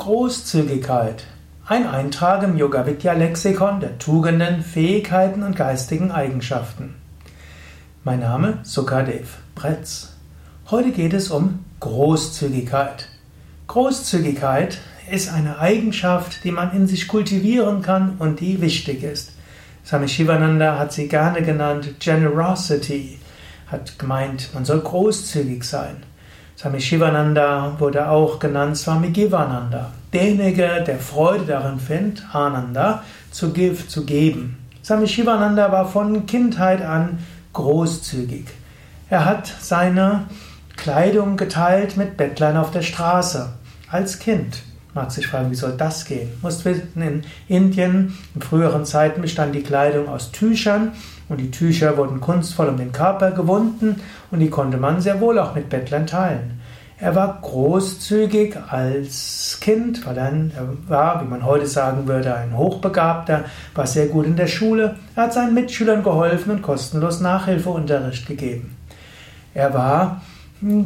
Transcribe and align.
Großzügigkeit. 0.00 1.24
Ein 1.66 1.86
Eintrag 1.86 2.42
im 2.42 2.56
Yoga 2.56 2.86
Vidya 2.86 3.12
Lexikon 3.12 3.80
der 3.80 3.98
Tugenden, 3.98 4.62
Fähigkeiten 4.62 5.42
und 5.42 5.56
geistigen 5.56 6.10
Eigenschaften. 6.10 6.94
Mein 8.02 8.20
Name 8.20 8.60
Sukadev 8.62 9.36
Bretz. 9.54 10.14
Heute 10.70 10.92
geht 10.92 11.12
es 11.12 11.30
um 11.30 11.66
Großzügigkeit. 11.80 13.08
Großzügigkeit 13.66 14.78
ist 15.10 15.30
eine 15.30 15.58
Eigenschaft, 15.58 16.44
die 16.44 16.50
man 16.50 16.74
in 16.74 16.86
sich 16.86 17.06
kultivieren 17.06 17.82
kann 17.82 18.16
und 18.18 18.40
die 18.40 18.62
wichtig 18.62 19.02
ist. 19.02 19.32
Swami 19.84 20.08
Shivananda 20.08 20.78
hat 20.78 20.94
sie 20.94 21.08
gerne 21.08 21.42
genannt 21.42 22.00
Generosity, 22.00 23.18
hat 23.66 23.98
gemeint, 23.98 24.48
man 24.54 24.64
soll 24.64 24.80
großzügig 24.80 25.62
sein. 25.62 25.96
Swami 26.60 26.78
Shivananda 26.78 27.76
wurde 27.78 28.06
auch 28.10 28.38
genannt 28.38 28.76
Swami 28.76 29.08
Givananda. 29.08 29.92
Derjenige, 30.12 30.84
der 30.86 30.98
Freude 30.98 31.46
darin 31.46 31.80
findet, 31.80 32.22
Ananda, 32.34 33.02
zu, 33.30 33.50
zu 33.88 34.04
geben. 34.04 34.58
Swami 34.84 35.08
Shivananda 35.08 35.72
war 35.72 35.88
von 35.88 36.26
Kindheit 36.26 36.82
an 36.82 37.20
großzügig. 37.54 38.44
Er 39.08 39.24
hat 39.24 39.50
seine 39.58 40.26
Kleidung 40.76 41.38
geteilt 41.38 41.96
mit 41.96 42.18
Bettlern 42.18 42.58
auf 42.58 42.70
der 42.70 42.82
Straße. 42.82 43.48
Als 43.90 44.18
Kind. 44.18 44.62
Mag 44.94 45.12
sich 45.12 45.28
fragen, 45.28 45.50
wie 45.50 45.56
soll 45.56 45.76
das 45.76 46.04
gehen? 46.04 46.30
Muss 46.42 46.64
wissen, 46.64 47.00
in 47.00 47.22
Indien, 47.46 48.16
in 48.34 48.42
früheren 48.42 48.84
Zeiten 48.84 49.22
bestand 49.22 49.54
die 49.54 49.62
Kleidung 49.62 50.08
aus 50.08 50.32
Tüchern 50.32 50.92
und 51.28 51.38
die 51.38 51.52
Tücher 51.52 51.96
wurden 51.96 52.20
kunstvoll 52.20 52.68
um 52.68 52.76
den 52.76 52.90
Körper 52.90 53.30
gewunden 53.30 54.00
und 54.32 54.40
die 54.40 54.50
konnte 54.50 54.78
man 54.78 55.00
sehr 55.00 55.20
wohl 55.20 55.38
auch 55.38 55.54
mit 55.54 55.68
Bettlern 55.68 56.06
teilen. 56.06 56.60
Er 56.98 57.14
war 57.14 57.38
großzügig 57.40 58.56
als 58.68 59.56
Kind, 59.60 60.04
weil 60.04 60.18
er 60.18 60.32
war, 60.86 61.22
wie 61.22 61.28
man 61.28 61.46
heute 61.46 61.66
sagen 61.66 62.06
würde, 62.06 62.34
ein 62.34 62.54
Hochbegabter, 62.54 63.44
war 63.74 63.86
sehr 63.86 64.08
gut 64.08 64.26
in 64.26 64.36
der 64.36 64.48
Schule. 64.48 64.96
Er 65.16 65.22
hat 65.22 65.32
seinen 65.32 65.54
Mitschülern 65.54 66.02
geholfen 66.02 66.50
und 66.50 66.62
kostenlos 66.62 67.20
Nachhilfeunterricht 67.20 68.26
gegeben. 68.26 68.76
Er 69.54 69.72
war 69.72 70.20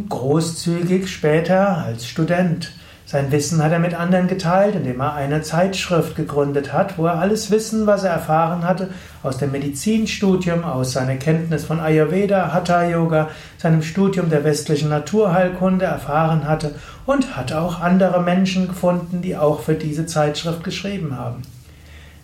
großzügig 0.09 1.09
später 1.09 1.79
als 1.79 2.07
Student. 2.07 2.71
Sein 3.07 3.31
Wissen 3.31 3.63
hat 3.63 3.71
er 3.71 3.81
mit 3.81 3.93
anderen 3.93 4.29
geteilt, 4.29 4.77
indem 4.77 5.01
er 5.01 5.13
eine 5.13 5.43
Zeitschrift 5.43 6.17
gegründet 6.17 6.73
hat, 6.73 6.97
wo 6.97 7.05
er 7.05 7.19
alles 7.19 7.51
Wissen, 7.51 7.87
was 7.87 8.03
er 8.03 8.13
erfahren 8.13 8.67
hatte, 8.67 8.89
aus 9.23 9.37
dem 9.37 9.53
Medizinstudium, 9.53 10.65
aus 10.65 10.93
seiner 10.93 11.17
Kenntnis 11.17 11.67
von 11.67 11.81
Ayurveda, 11.81 12.55
Hatha 12.55 12.85
Yoga, 12.85 13.29
seinem 13.59 13.83
Studium 13.83 14.31
der 14.31 14.43
westlichen 14.43 14.89
Naturheilkunde 14.89 15.85
erfahren 15.85 16.49
hatte 16.49 16.77
und 17.05 17.37
hat 17.37 17.53
auch 17.53 17.83
andere 17.83 18.23
Menschen 18.23 18.69
gefunden, 18.69 19.21
die 19.21 19.37
auch 19.37 19.61
für 19.61 19.75
diese 19.75 20.07
Zeitschrift 20.07 20.65
geschrieben 20.65 21.19
haben. 21.19 21.43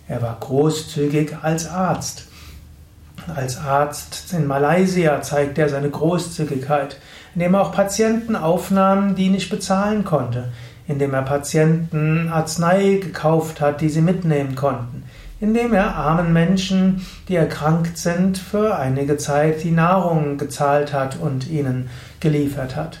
Er 0.07 0.23
war 0.23 0.35
großzügig 0.39 1.37
als 1.43 1.69
Arzt. 1.69 2.27
Als 3.35 3.59
Arzt 3.59 4.33
in 4.33 4.47
Malaysia 4.47 5.21
zeigte 5.21 5.61
er 5.61 5.69
seine 5.69 5.91
Großzügigkeit, 5.91 6.97
indem 7.35 7.53
er 7.53 7.61
auch 7.61 7.71
Patienten 7.71 8.35
aufnahm, 8.35 9.13
die 9.13 9.29
nicht 9.29 9.51
bezahlen 9.51 10.03
konnte 10.03 10.51
indem 10.87 11.13
er 11.13 11.21
Patienten 11.21 12.29
Arznei 12.29 12.99
gekauft 13.01 13.61
hat, 13.61 13.81
die 13.81 13.89
sie 13.89 14.01
mitnehmen 14.01 14.55
konnten, 14.55 15.03
indem 15.39 15.73
er 15.73 15.95
armen 15.95 16.33
Menschen, 16.33 17.05
die 17.27 17.35
erkrankt 17.35 17.97
sind, 17.97 18.37
für 18.37 18.77
einige 18.77 19.17
Zeit 19.17 19.63
die 19.63 19.71
Nahrung 19.71 20.37
gezahlt 20.37 20.93
hat 20.93 21.17
und 21.19 21.49
ihnen 21.49 21.89
geliefert 22.19 22.75
hat. 22.75 22.99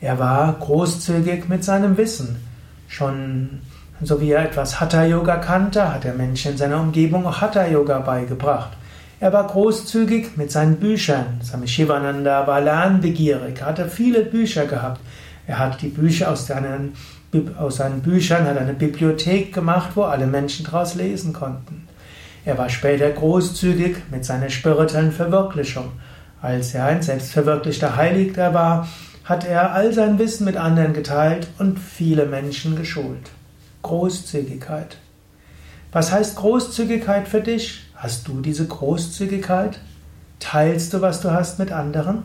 Er 0.00 0.18
war 0.18 0.52
großzügig 0.58 1.48
mit 1.48 1.64
seinem 1.64 1.96
Wissen. 1.96 2.36
Schon 2.88 3.60
so 4.02 4.20
wie 4.20 4.30
er 4.30 4.44
etwas 4.44 4.80
Hatha-Yoga 4.80 5.36
kannte, 5.36 5.92
hat 5.92 6.04
er 6.04 6.14
Menschen 6.14 6.52
in 6.52 6.58
seiner 6.58 6.80
Umgebung 6.80 7.26
auch 7.26 7.40
Hatha-Yoga 7.40 7.98
beigebracht. 7.98 8.70
Er 9.20 9.32
war 9.34 9.46
großzügig 9.46 10.38
mit 10.38 10.50
seinen 10.50 10.76
Büchern. 10.76 11.40
Swami 11.44 11.68
Shivananda 11.68 12.46
war 12.46 12.62
lernbegierig, 12.62 13.62
hatte 13.62 13.86
viele 13.86 14.24
Bücher 14.24 14.64
gehabt. 14.64 15.00
Er 15.50 15.58
hat 15.58 15.82
die 15.82 15.88
Bücher 15.88 16.30
aus 16.30 16.46
seinen, 16.46 16.92
aus 17.58 17.78
seinen 17.78 18.02
Büchern, 18.02 18.44
hat 18.44 18.56
eine 18.56 18.72
Bibliothek 18.72 19.52
gemacht, 19.52 19.90
wo 19.96 20.04
alle 20.04 20.28
Menschen 20.28 20.64
daraus 20.64 20.94
lesen 20.94 21.32
konnten. 21.32 21.88
Er 22.44 22.56
war 22.56 22.68
später 22.68 23.10
großzügig 23.10 23.96
mit 24.12 24.24
seiner 24.24 24.48
spirituellen 24.48 25.10
Verwirklichung. 25.10 25.90
Als 26.40 26.72
er 26.72 26.84
ein 26.84 27.02
selbstverwirklichter 27.02 27.96
Heiliger 27.96 28.54
war, 28.54 28.86
hat 29.24 29.44
er 29.44 29.72
all 29.72 29.92
sein 29.92 30.20
Wissen 30.20 30.44
mit 30.44 30.56
anderen 30.56 30.92
geteilt 30.92 31.48
und 31.58 31.80
viele 31.80 32.26
Menschen 32.26 32.76
geschult. 32.76 33.32
Großzügigkeit. 33.82 34.98
Was 35.90 36.12
heißt 36.12 36.36
Großzügigkeit 36.36 37.26
für 37.26 37.40
dich? 37.40 37.90
Hast 37.96 38.28
du 38.28 38.40
diese 38.40 38.68
Großzügigkeit? 38.68 39.80
Teilst 40.38 40.94
du, 40.94 41.00
was 41.00 41.20
du 41.20 41.32
hast 41.32 41.58
mit 41.58 41.72
anderen? 41.72 42.22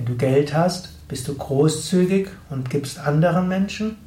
Wenn 0.00 0.06
du 0.06 0.16
Geld 0.16 0.54
hast, 0.54 0.88
bist 1.08 1.28
du 1.28 1.34
großzügig 1.34 2.28
und 2.48 2.70
gibst 2.70 2.98
anderen 2.98 3.48
Menschen? 3.48 3.98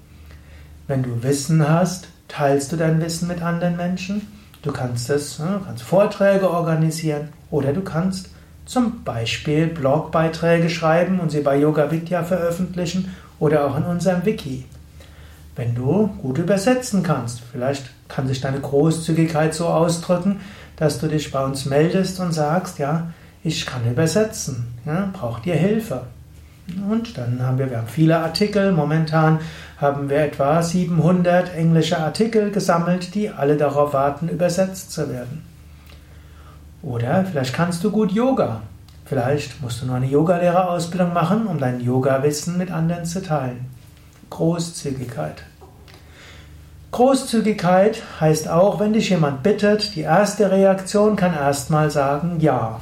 Wenn 0.88 1.04
du 1.04 1.22
Wissen 1.22 1.70
hast, 1.70 2.08
teilst 2.28 2.72
du 2.72 2.78
dein 2.78 3.00
Wissen 3.00 3.28
mit 3.28 3.44
anderen 3.44 3.78
Menschen? 3.78 4.28
Du 4.64 4.72
kannst 4.72 5.12
es, 5.12 5.38
du 5.38 5.44
kannst 5.64 5.84
Vorträge 5.84 6.50
organisieren 6.50 7.30
oder 7.52 7.74
du 7.74 7.82
kannst 7.82 8.32
zum 8.66 9.04
Beispiel 9.04 9.68
Blogbeiträge 9.68 10.72
schreiben 10.72 11.20
und 11.20 11.30
sie 11.30 11.42
bei 11.42 11.60
Yoga 11.60 11.92
Vidya 11.92 12.24
veröffentlichen 12.24 13.14
oder 13.38 13.68
auch 13.68 13.78
in 13.78 13.84
unserem 13.84 14.26
Wiki. 14.26 14.66
Wenn 15.56 15.76
du 15.76 16.08
gut 16.24 16.40
übersetzen 16.40 17.04
kannst, 17.04 17.42
vielleicht 17.52 17.92
kann 18.08 18.28
sich 18.28 18.42
deine 18.42 18.62
Großzügigkeit 18.62 19.54
so 19.54 19.68
ausdrücken, 19.68 20.40
dass 20.76 20.98
du 20.98 21.06
dich 21.06 21.32
bei 21.32 21.46
uns 21.46 21.66
meldest 21.66 22.20
und 22.20 22.32
sagst, 22.32 22.80
ja, 22.80 23.14
ich 23.44 23.66
kann 23.66 23.90
übersetzen, 23.90 24.68
ja, 24.86 25.10
braucht 25.12 25.46
ihr 25.46 25.56
Hilfe? 25.56 26.04
Und 26.90 27.18
dann 27.18 27.42
haben 27.42 27.58
wir, 27.58 27.70
wir 27.70 27.80
haben 27.80 27.88
viele 27.88 28.18
Artikel. 28.20 28.72
Momentan 28.72 29.40
haben 29.78 30.10
wir 30.10 30.20
etwa 30.20 30.62
700 30.62 31.54
englische 31.56 31.98
Artikel 32.00 32.52
gesammelt, 32.52 33.14
die 33.16 33.30
alle 33.30 33.58
darauf 33.58 33.94
warten, 33.94 34.30
übersetzt 34.30 34.92
zu 34.92 35.10
werden. 35.10 35.44
Oder 36.82 37.26
vielleicht 37.26 37.54
kannst 37.54 37.84
du 37.84 37.92
gut 37.92 38.12
Yoga. 38.14 38.62
Vielleicht 39.06 39.62
musst 39.62 39.82
du 39.82 39.86
nur 39.86 39.98
eine 39.98 40.06
Yogalehrerausbildung 40.06 41.14
machen, 41.14 41.48
um 41.48 41.60
dein 41.60 41.82
Yoga-Wissen 41.82 42.58
mit 42.58 42.72
anderen 42.72 43.06
zu 43.06 43.22
teilen. 43.22 43.66
Großzügigkeit. 44.30 45.44
Großzügigkeit 46.92 48.02
heißt 48.22 48.48
auch, 48.48 48.80
wenn 48.80 48.94
dich 48.94 49.10
jemand 49.10 49.44
bittet, 49.44 49.96
die 49.96 50.02
erste 50.02 50.52
Reaktion 50.52 51.16
kann 51.18 51.34
erstmal 51.34 51.92
sagen 51.92 52.40
Ja. 52.40 52.80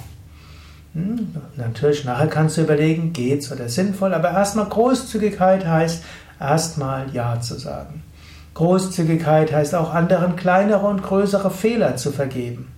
Hm, 0.94 1.36
natürlich, 1.56 2.04
nachher 2.04 2.28
kannst 2.28 2.58
du 2.58 2.62
überlegen, 2.62 3.14
geht's 3.14 3.52
oder 3.52 3.70
sinnvoll, 3.70 4.14
aber 4.14 4.32
erstmal 4.32 4.66
Großzügigkeit 4.66 5.66
heißt, 5.66 6.04
erstmal 6.40 7.14
Ja 7.14 7.40
zu 7.40 7.58
sagen. 7.58 8.04
Großzügigkeit 8.54 9.54
heißt 9.54 9.74
auch 9.76 9.94
anderen 9.94 10.36
kleinere 10.36 10.86
und 10.88 11.02
größere 11.02 11.50
Fehler 11.50 11.96
zu 11.96 12.12
vergeben. 12.12 12.74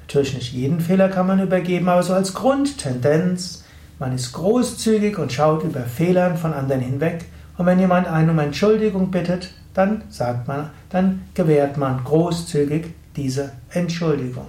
Natürlich 0.00 0.34
nicht 0.34 0.52
jeden 0.52 0.80
Fehler 0.80 1.08
kann 1.08 1.26
man 1.26 1.40
übergeben, 1.40 1.88
aber 1.88 2.02
so 2.02 2.14
als 2.14 2.34
Grundtendenz, 2.34 3.64
man 3.98 4.12
ist 4.12 4.32
großzügig 4.32 5.18
und 5.18 5.32
schaut 5.32 5.62
über 5.62 5.80
Fehlern 5.80 6.36
von 6.36 6.52
anderen 6.52 6.80
hinweg. 6.80 7.24
Und 7.56 7.66
wenn 7.66 7.78
jemand 7.78 8.08
einen 8.08 8.30
um 8.30 8.38
Entschuldigung 8.38 9.10
bittet, 9.10 9.52
dann 9.72 10.02
sagt 10.08 10.48
man, 10.48 10.70
dann 10.90 11.22
gewährt 11.34 11.76
man 11.76 12.02
großzügig 12.02 12.94
diese 13.14 13.52
Entschuldigung. 13.70 14.48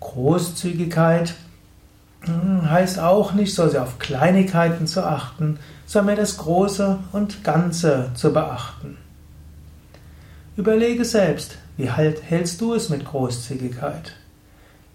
Großzügigkeit 0.00 1.34
heißt 2.28 2.98
auch 2.98 3.32
nicht, 3.32 3.54
so 3.54 3.68
sehr 3.68 3.82
auf 3.82 3.98
Kleinigkeiten 3.98 4.86
zu 4.86 5.04
achten, 5.04 5.58
sondern 5.86 6.16
das 6.16 6.38
Große 6.38 6.98
und 7.12 7.44
Ganze 7.44 8.10
zu 8.14 8.32
beachten. 8.32 8.96
Überlege 10.56 11.04
selbst, 11.04 11.58
wie 11.76 11.90
halt, 11.90 12.22
hältst 12.22 12.60
du 12.60 12.74
es 12.74 12.88
mit 12.88 13.04
Großzügigkeit? 13.04 14.14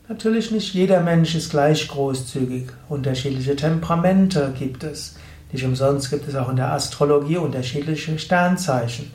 Natürlich 0.10 0.52
nicht 0.52 0.74
jeder 0.74 1.00
Mensch 1.02 1.36
ist 1.36 1.52
gleich 1.52 1.88
großzügig. 1.88 2.68
Unterschiedliche 2.90 3.56
Temperamente 3.56 4.54
gibt 4.58 4.84
es. 4.84 5.16
Nicht 5.54 5.64
umsonst 5.64 6.10
gibt 6.10 6.28
es 6.28 6.36
auch 6.36 6.50
in 6.50 6.56
der 6.58 6.74
Astrologie 6.74 7.38
unterschiedliche 7.38 8.18
Sternzeichen. 8.20 9.12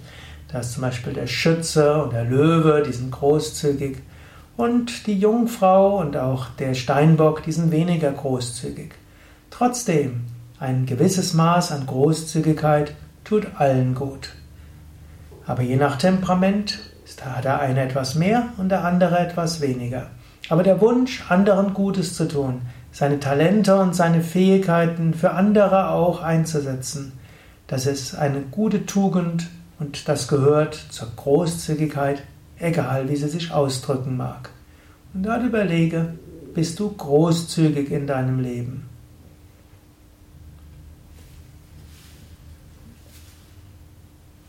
Da 0.49 0.61
ist 0.61 0.73
zum 0.73 0.83
Beispiel 0.83 1.13
der 1.13 1.27
Schütze 1.27 2.03
und 2.03 2.13
der 2.13 2.25
Löwe, 2.25 2.83
die 2.87 2.93
sind 2.93 3.11
großzügig. 3.11 3.99
Und 4.57 5.07
die 5.07 5.19
Jungfrau 5.19 5.99
und 5.99 6.17
auch 6.17 6.49
der 6.59 6.75
Steinbock, 6.75 7.43
die 7.43 7.53
sind 7.53 7.71
weniger 7.71 8.11
großzügig. 8.11 8.95
Trotzdem, 9.51 10.23
ein 10.59 10.87
gewisses 10.87 11.35
Maß 11.35 11.73
an 11.73 11.87
Großzügigkeit 11.87 12.95
tut 13.25 13.47
allen 13.57 13.95
gut. 13.95 14.31
Aber 15.47 15.63
je 15.63 15.77
nach 15.77 15.97
Temperament 15.97 16.79
ist 17.05 17.21
da 17.21 17.41
der 17.43 17.61
eine 17.61 17.83
etwas 17.83 18.15
mehr 18.15 18.49
und 18.57 18.71
der 18.71 18.85
andere 18.85 19.19
etwas 19.19 19.61
weniger. 19.61 20.09
Aber 20.49 20.63
der 20.63 20.81
Wunsch, 20.81 21.25
anderen 21.29 21.75
Gutes 21.75 22.15
zu 22.15 22.27
tun, 22.27 22.63
seine 22.93 23.21
Talente 23.21 23.77
und 23.77 23.95
seine 23.95 24.23
Fähigkeiten 24.23 25.13
für 25.13 25.33
andere 25.33 25.91
auch 25.91 26.23
einzusetzen, 26.23 27.13
das 27.67 27.87
ist 27.87 28.15
eine 28.15 28.41
gute 28.41 28.87
Tugend 28.87 29.49
Und 29.79 30.09
das 30.09 30.29
gehört 30.29 30.75
zur 30.75 31.09
Großzügigkeit, 31.17 32.23
egal 32.59 33.09
wie 33.09 33.17
sie 33.17 33.29
sich 33.29 33.51
ausdrücken 33.53 34.17
mag. 34.17 34.51
Und 35.15 35.25
dort 35.25 35.43
überlege, 35.45 36.15
bist 36.55 36.79
du 36.79 36.91
großzügig 36.91 37.91
in 37.91 38.07
deinem 38.07 38.41
Leben? 38.41 38.89